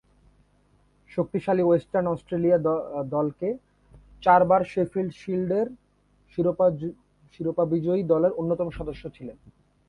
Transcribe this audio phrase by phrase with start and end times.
[1.11, 2.57] শক্তিশালী Western Australia
[3.15, 3.47] দলকে
[4.23, 5.67] চারবার শেফিল্ড শিল্ডের
[7.33, 9.37] শিরোপা বিজয়ী দলের অন্যতম সদস্য ছিলেন।